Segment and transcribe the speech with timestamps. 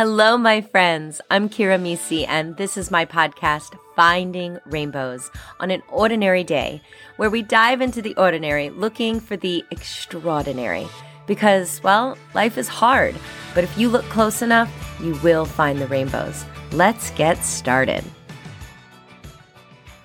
[0.00, 1.20] Hello, my friends.
[1.30, 5.30] I'm Kira Mesi, and this is my podcast, Finding Rainbows,
[5.60, 6.80] on an ordinary day,
[7.18, 10.88] where we dive into the ordinary looking for the extraordinary.
[11.26, 13.14] Because, well, life is hard,
[13.54, 16.46] but if you look close enough, you will find the rainbows.
[16.72, 18.02] Let's get started.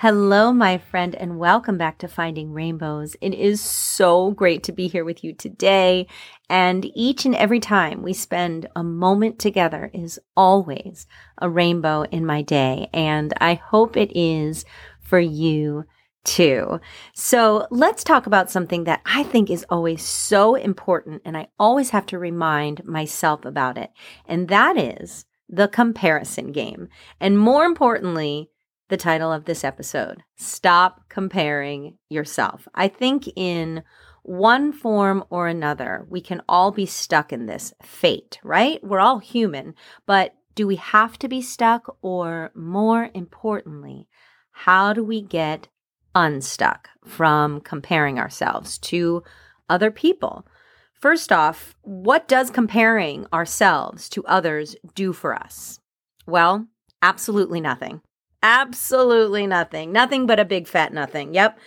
[0.00, 3.16] Hello, my friend, and welcome back to Finding Rainbows.
[3.20, 6.06] It is so great to be here with you today.
[6.48, 11.08] And each and every time we spend a moment together is always
[11.38, 12.88] a rainbow in my day.
[12.94, 14.64] And I hope it is
[15.00, 15.84] for you
[16.22, 16.78] too.
[17.12, 21.22] So let's talk about something that I think is always so important.
[21.24, 23.90] And I always have to remind myself about it.
[24.26, 26.88] And that is the comparison game.
[27.18, 28.50] And more importantly,
[28.88, 32.66] the title of this episode Stop Comparing Yourself.
[32.74, 33.82] I think in
[34.22, 38.82] one form or another, we can all be stuck in this fate, right?
[38.82, 39.74] We're all human,
[40.06, 41.96] but do we have to be stuck?
[42.02, 44.08] Or more importantly,
[44.50, 45.68] how do we get
[46.14, 49.22] unstuck from comparing ourselves to
[49.68, 50.46] other people?
[50.94, 55.78] First off, what does comparing ourselves to others do for us?
[56.26, 56.66] Well,
[57.02, 58.00] absolutely nothing.
[58.42, 59.92] Absolutely nothing.
[59.92, 61.34] Nothing but a big fat nothing.
[61.34, 61.58] Yep.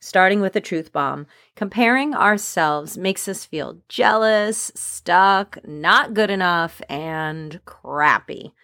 [0.00, 1.26] Starting with a truth bomb.
[1.54, 8.54] Comparing ourselves makes us feel jealous, stuck, not good enough, and crappy.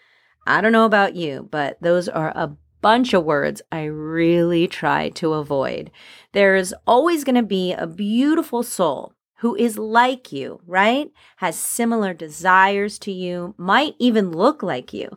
[0.47, 5.11] I don't know about you, but those are a bunch of words I really try
[5.11, 5.91] to avoid.
[6.33, 11.11] There's always going to be a beautiful soul who is like you, right?
[11.37, 15.17] Has similar desires to you, might even look like you,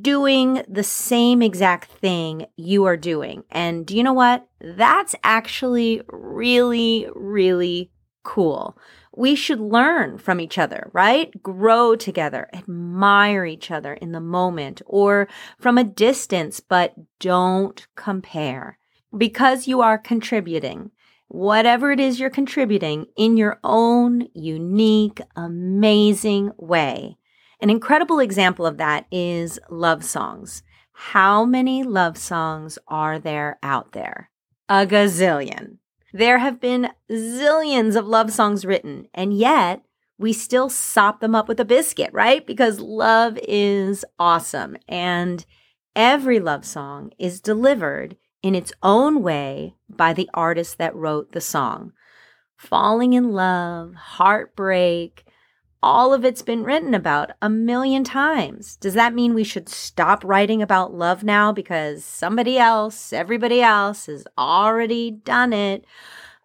[0.00, 3.44] doing the same exact thing you are doing.
[3.50, 4.46] And do you know what?
[4.60, 7.90] That's actually really, really
[8.22, 8.76] cool.
[9.14, 11.30] We should learn from each other, right?
[11.42, 18.78] Grow together, admire each other in the moment or from a distance, but don't compare
[19.16, 20.90] because you are contributing.
[21.28, 27.16] Whatever it is you're contributing in your own unique, amazing way
[27.62, 30.64] an incredible example of that is love songs.
[30.92, 34.30] How many love songs are there out there?
[34.68, 35.78] A gazillion.
[36.12, 39.82] There have been zillions of love songs written, and yet
[40.18, 42.44] we still sop them up with a biscuit, right?
[42.44, 44.76] Because love is awesome.
[44.88, 45.46] And
[45.94, 51.40] every love song is delivered in its own way by the artist that wrote the
[51.40, 51.92] song.
[52.56, 55.24] Falling in love, heartbreak,
[55.82, 58.76] all of it's been written about a million times.
[58.76, 64.06] Does that mean we should stop writing about love now because somebody else, everybody else
[64.06, 65.84] has already done it?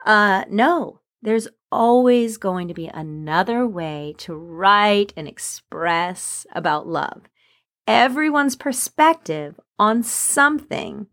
[0.06, 7.24] Uh, no, there's always going to be another way to write and express about love.
[7.86, 11.08] Everyone's perspective on something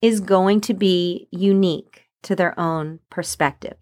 [0.00, 3.76] is going to be unique to their own perspective.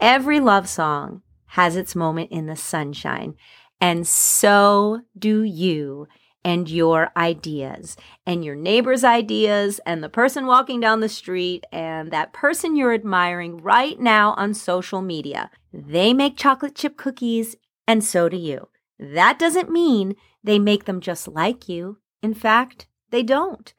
[0.00, 3.34] Every love song has its moment in the sunshine.
[3.80, 6.06] And so do you
[6.44, 12.10] and your ideas and your neighbor's ideas and the person walking down the street and
[12.10, 15.50] that person you're admiring right now on social media.
[15.72, 17.56] They make chocolate chip cookies
[17.86, 18.68] and so do you.
[18.98, 21.98] That doesn't mean they make them just like you.
[22.22, 23.72] In fact, they don't.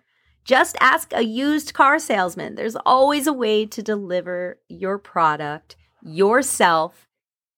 [0.44, 2.56] Just ask a used car salesman.
[2.56, 7.08] There's always a way to deliver your product, yourself,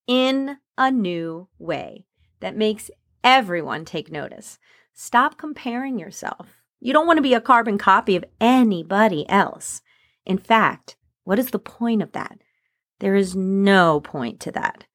[0.08, 2.06] in a new way
[2.40, 2.90] that makes
[3.24, 4.60] everyone take notice.
[4.94, 6.62] Stop comparing yourself.
[6.80, 9.82] You don't want to be a carbon copy of anybody else.
[10.26, 12.40] In fact, what is the point of that?
[13.00, 14.86] There is no point to that.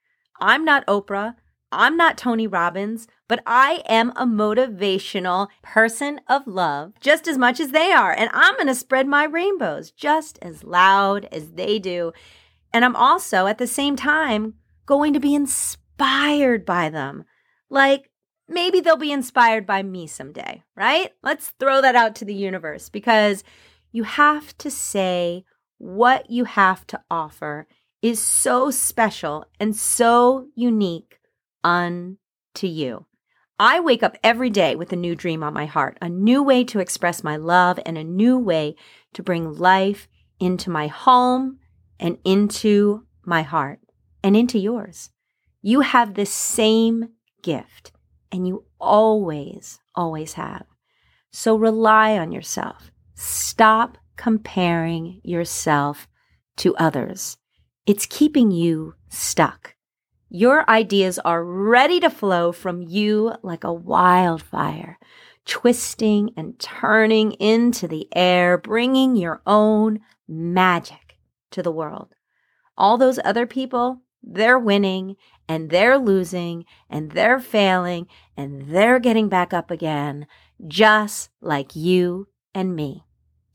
[0.41, 1.35] I'm not Oprah.
[1.71, 7.61] I'm not Tony Robbins, but I am a motivational person of love just as much
[7.61, 8.13] as they are.
[8.13, 12.13] And I'm going to spread my rainbows just as loud as they do.
[12.73, 14.55] And I'm also at the same time
[14.89, 17.25] going to be inspired by them.
[17.69, 18.11] Like
[18.49, 21.13] maybe they'll be inspired by me someday, right?
[21.23, 23.45] Let's throw that out to the universe because
[23.93, 25.45] you have to say
[25.77, 27.69] what you have to offer
[28.01, 31.21] is so special and so unique
[31.63, 32.17] unto
[32.63, 33.05] you.
[33.59, 36.65] I wake up every day with a new dream on my heart, a new way
[36.65, 38.77] to express my love, and a new way
[39.15, 40.09] to bring life
[40.41, 41.59] into my home
[41.99, 43.81] and into my heart
[44.23, 45.11] and into yours.
[45.63, 47.11] You have the same
[47.43, 47.93] gift,
[48.31, 50.65] and you always, always have.
[51.31, 52.91] So rely on yourself.
[53.15, 56.09] Stop comparing yourself
[56.59, 57.37] to others.
[57.87, 59.75] It's keeping you stuck.
[60.29, 64.99] Your ideas are ready to flow from you like a wildfire,
[65.47, 71.17] twisting and turning into the air, bringing your own magic
[71.53, 72.15] to the world.
[72.77, 75.17] All those other people, they're winning
[75.49, 78.07] and they're losing and they're failing
[78.37, 80.27] and they're getting back up again,
[80.67, 83.05] just like you and me.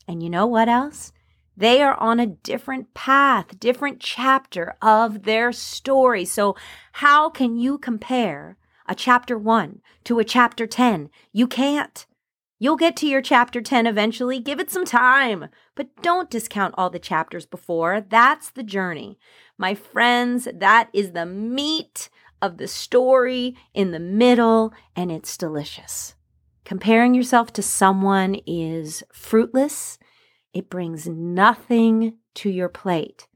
[0.07, 1.11] And you know what else?
[1.55, 6.25] They are on a different path, different chapter of their story.
[6.25, 6.55] So,
[6.93, 8.57] how can you compare
[8.87, 11.09] a chapter one to a chapter 10?
[11.31, 12.05] You can't.
[12.63, 14.39] You'll get to your chapter 10 eventually.
[14.39, 17.99] Give it some time, but don't discount all the chapters before.
[17.99, 19.19] That's the journey.
[19.57, 22.07] My friends, that is the meat
[22.41, 26.15] of the story in the middle, and it's delicious.
[26.63, 29.99] Comparing yourself to someone is fruitless
[30.53, 33.27] it brings nothing to your plate.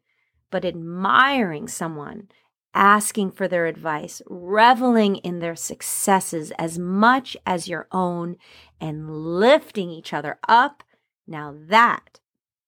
[0.52, 2.30] But admiring someone,
[2.78, 8.38] asking for their advice, reveling in their successes as much as your own,
[8.80, 10.84] and lifting each other up,
[11.28, 12.20] now that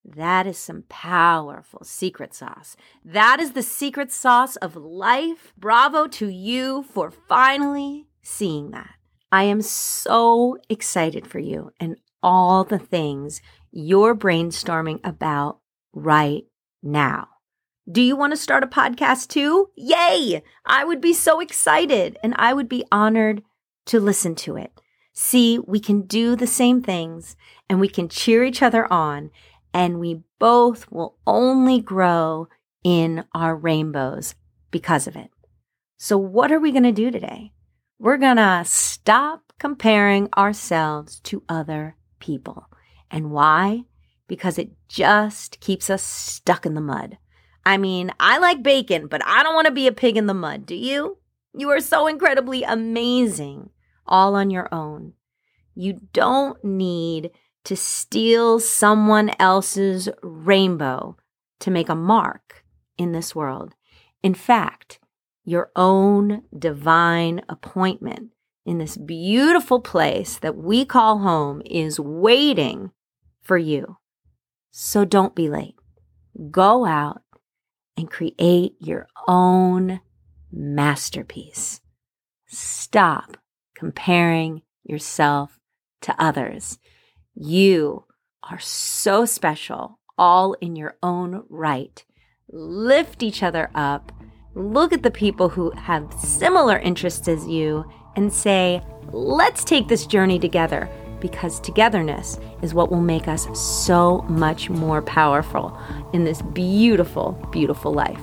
[0.04, 2.76] that is some powerful secret sauce.
[3.04, 5.54] That is the secret sauce of life.
[5.58, 8.96] Bravo to you for finally seeing that.
[9.32, 13.42] I am so excited for you and all the things
[13.72, 15.60] you're brainstorming about
[15.94, 16.46] right
[16.82, 17.28] now.
[17.92, 19.70] Do you want to start a podcast too?
[19.76, 20.44] Yay!
[20.64, 23.42] I would be so excited and I would be honored
[23.88, 24.80] to listen to it.
[25.14, 27.36] See, we can do the same things
[27.68, 29.32] and we can cheer each other on,
[29.74, 32.48] and we both will only grow
[32.84, 34.36] in our rainbows
[34.70, 35.32] because of it.
[35.98, 37.54] So, what are we going to do today?
[37.98, 42.68] We're going to stop comparing ourselves to other people.
[43.10, 43.86] And why?
[44.28, 47.18] Because it just keeps us stuck in the mud.
[47.70, 50.34] I mean, I like bacon, but I don't want to be a pig in the
[50.34, 51.20] mud, do you?
[51.54, 53.70] You are so incredibly amazing
[54.08, 55.14] all on your own.
[55.76, 57.30] You don't need
[57.66, 61.16] to steal someone else's rainbow
[61.60, 62.66] to make a mark
[62.98, 63.76] in this world.
[64.24, 65.00] In fact,
[65.46, 68.32] your own divine appointment
[68.66, 72.90] in this beautiful place that we call home is waiting
[73.44, 73.98] for you.
[74.72, 75.76] So don't be late.
[76.50, 77.22] Go out
[78.00, 80.00] and create your own
[80.52, 81.82] masterpiece.
[82.48, 83.36] Stop
[83.76, 85.60] comparing yourself
[86.02, 86.80] to others.
[87.36, 88.06] You
[88.50, 92.04] are so special, all in your own right.
[92.50, 94.14] Lift each other up.
[94.56, 97.84] Look at the people who have similar interests as you
[98.16, 98.82] and say,
[99.12, 105.02] let's take this journey together because togetherness is what will make us so much more
[105.02, 105.78] powerful
[106.14, 108.22] in this beautiful, beautiful life.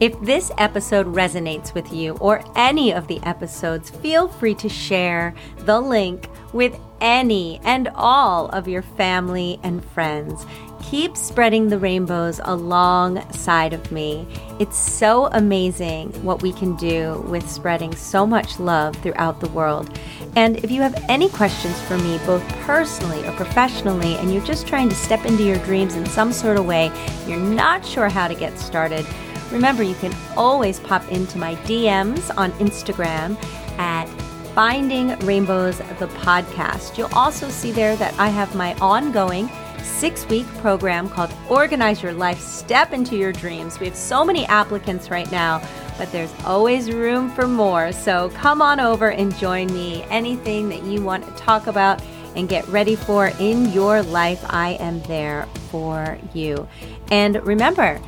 [0.00, 5.32] If this episode resonates with you or any of the episodes, feel free to share
[5.58, 10.46] the link with any and all of your family and friends.
[10.82, 14.26] Keep spreading the rainbows alongside of me.
[14.58, 19.98] It's so amazing what we can do with spreading so much love throughout the world.
[20.36, 24.66] And if you have any questions for me, both personally or professionally, and you're just
[24.66, 26.92] trying to step into your dreams in some sort of way,
[27.26, 29.06] you're not sure how to get started,
[29.50, 33.36] remember you can always pop into my DMs on Instagram
[33.78, 34.06] at
[34.54, 36.98] Finding Rainbows, the podcast.
[36.98, 39.48] You'll also see there that I have my ongoing
[39.82, 43.80] six week program called Organize Your Life Step into Your Dreams.
[43.80, 45.66] We have so many applicants right now,
[45.96, 47.92] but there's always room for more.
[47.92, 50.04] So come on over and join me.
[50.10, 52.02] Anything that you want to talk about
[52.36, 56.68] and get ready for in your life, I am there for you.
[57.10, 57.98] And remember,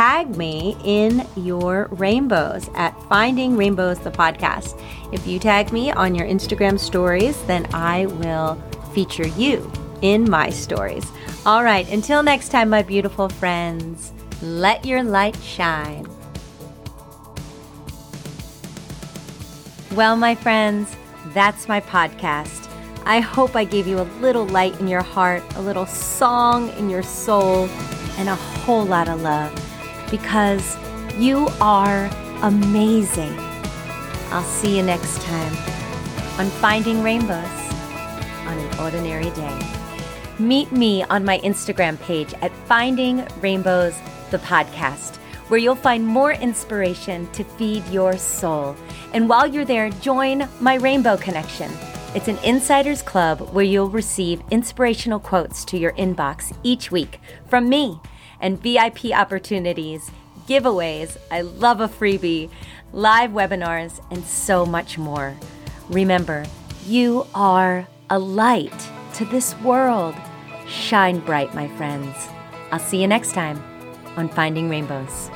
[0.00, 4.82] tag me in your rainbows at Finding Rainbows, the podcast.
[5.12, 8.54] If you tag me on your Instagram stories, then I will
[8.94, 11.04] feature you in my stories.
[11.44, 16.08] All right, until next time, my beautiful friends, let your light shine.
[19.92, 20.96] Well, my friends,
[21.34, 22.70] that's my podcast.
[23.04, 26.88] I hope I gave you a little light in your heart, a little song in
[26.88, 27.68] your soul,
[28.16, 29.69] and a whole lot of love
[30.10, 30.76] because
[31.18, 32.10] you are
[32.42, 33.34] amazing.
[34.30, 35.52] I'll see you next time
[36.38, 37.46] on Finding Rainbows
[38.46, 39.76] on an Ordinary Day
[40.40, 43.94] meet me on my Instagram page at Finding Rainbows,
[44.30, 45.16] the podcast,
[45.48, 48.74] where you'll find more inspiration to feed your soul.
[49.12, 51.70] And while you're there, join my Rainbow Connection.
[52.14, 57.68] It's an insiders club where you'll receive inspirational quotes to your inbox each week from
[57.68, 58.00] me
[58.40, 60.10] and VIP opportunities
[60.46, 61.16] giveaways.
[61.30, 62.50] I love a freebie,
[62.92, 65.36] live webinars, and so much more.
[65.88, 66.44] Remember,
[66.86, 70.14] you are a light to this world.
[70.66, 72.16] Shine bright, my friends.
[72.72, 73.62] I'll see you next time
[74.16, 75.30] on Finding Rainbows.